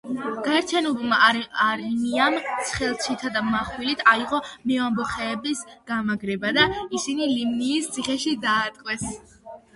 გაერთიანებულმა 0.45 1.17
არმიამ 1.65 2.37
ცეცხლითა 2.69 3.31
და 3.35 3.43
მახვილით 3.49 4.01
აიღო 4.13 4.41
მეამბოხეების 4.73 5.63
გამაგრება 5.93 6.55
და 6.61 6.67
ისინი 7.01 7.31
ლიმნიის 7.37 7.93
ციხეში 7.95 8.37
დაატყვევეს. 8.49 9.09